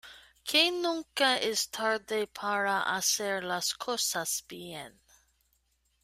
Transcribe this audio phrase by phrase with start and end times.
[0.43, 4.99] que nunca es tarde para hacer las cosas bien.